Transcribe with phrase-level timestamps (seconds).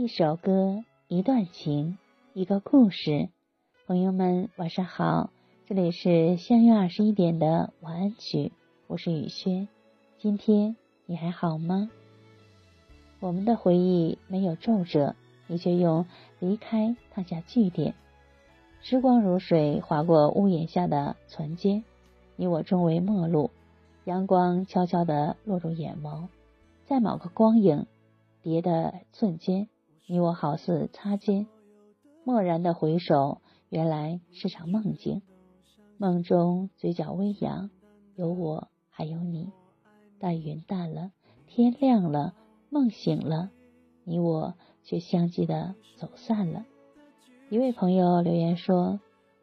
[0.00, 1.98] 一首歌，一段情，
[2.32, 3.28] 一个故事。
[3.86, 5.28] 朋友们，晚上好，
[5.66, 8.50] 这里是相约二十一点的晚安曲，
[8.86, 9.68] 我是雨轩。
[10.16, 10.74] 今天
[11.04, 11.90] 你还好吗？
[13.20, 15.16] 我们的回忆没有皱褶，
[15.46, 16.06] 你却用
[16.38, 17.94] 离开烫下句点。
[18.80, 21.82] 时光如水，划过屋檐下的村街，
[22.36, 23.50] 你我终为陌路。
[24.04, 26.28] 阳光悄悄地落入眼眸，
[26.86, 27.84] 在某个光影
[28.40, 29.68] 叠的瞬间，
[30.10, 31.46] 你我好似擦肩，
[32.24, 35.22] 蓦然的回首，原来是场梦境。
[35.98, 37.70] 梦中嘴角微扬，
[38.16, 39.52] 有我还有你。
[40.18, 41.12] 但云淡了，
[41.46, 42.34] 天亮了，
[42.70, 43.52] 梦醒了，
[44.02, 46.66] 你我却相继的走散了。
[47.48, 48.98] 一位朋友留言说：“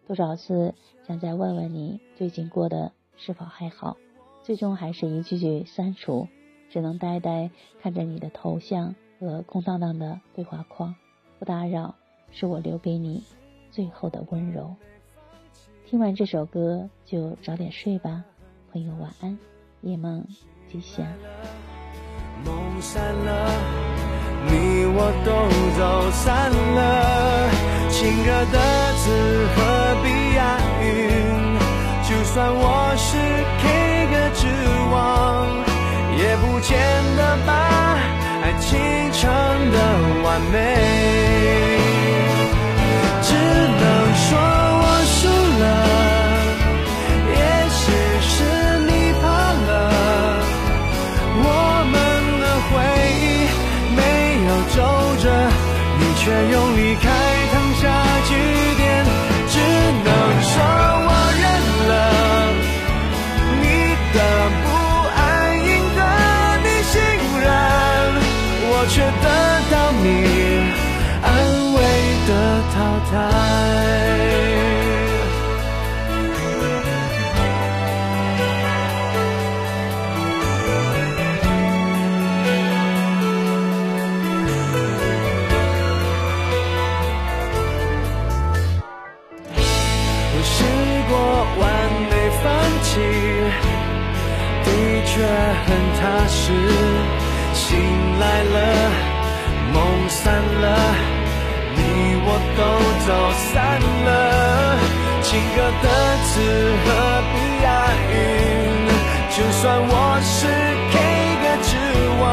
[0.06, 0.76] 多少次
[1.08, 3.96] 想再问问你，最近过得是否还好？”
[4.44, 6.28] 最终还是一句句删除，
[6.70, 10.94] 只能呆呆看着你的头像和空荡荡的对话框。
[11.40, 11.94] 不打扰，
[12.32, 13.24] 是我留给你
[13.70, 14.76] 最后的温柔。
[15.86, 18.24] 听完这首歌就早点睡吧，
[18.72, 19.38] 朋友晚安，
[19.82, 20.26] 夜梦
[20.68, 21.06] 吉祥。
[22.44, 23.52] 梦散了，
[24.48, 25.30] 你我都
[25.78, 27.50] 走散了，
[27.92, 28.58] 情歌的
[28.98, 29.06] 字
[29.56, 29.58] 何
[30.04, 30.88] 必押韵？
[32.04, 33.18] 就算我是
[33.62, 33.97] K。
[40.38, 40.56] 完美，
[43.24, 43.84] 只能
[44.16, 44.86] 说我
[45.18, 45.28] 输
[45.60, 45.66] 了，
[47.34, 47.42] 也
[47.74, 47.82] 许
[48.22, 48.30] 是
[48.86, 49.26] 你怕
[49.68, 49.70] 了，
[51.42, 51.46] 我
[51.92, 51.96] 们
[52.40, 52.70] 的回
[53.24, 53.26] 忆
[53.96, 54.00] 没
[54.46, 54.78] 有皱
[55.24, 55.26] 褶，
[55.98, 57.37] 你却用离开。
[70.04, 70.06] 你
[71.24, 71.28] 安
[71.74, 71.78] 慰
[72.28, 72.32] 的
[72.74, 72.76] 淘
[73.10, 73.14] 汰。
[90.34, 90.56] 我试
[91.10, 91.12] 过
[91.60, 91.64] 完
[92.10, 92.12] 美
[92.44, 92.46] 放
[92.84, 92.90] 弃，
[94.64, 94.68] 的
[95.08, 95.12] 确
[95.66, 95.68] 很
[96.00, 96.36] 踏实。
[97.54, 97.66] 醒
[98.20, 98.56] 来了，
[99.78, 100.66] 梦散了，
[101.76, 101.80] 你
[102.26, 102.60] 我都
[103.06, 103.10] 走
[103.54, 103.56] 散
[104.08, 104.10] 了。
[105.22, 105.86] 情歌的
[106.26, 106.30] 词
[106.84, 106.86] 何
[107.32, 107.66] 必押
[108.10, 108.16] 韵？
[109.30, 109.94] 就算我
[110.24, 110.38] 是
[110.92, 110.96] K
[111.44, 111.72] 歌之
[112.20, 112.26] 王，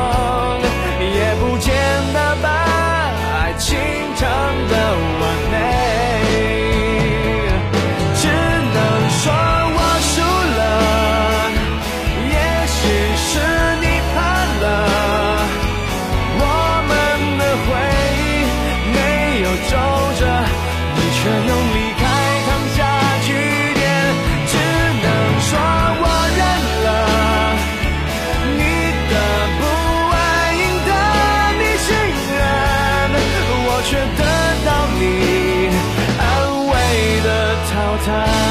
[38.04, 38.43] time.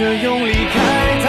[0.00, 1.19] 着用离开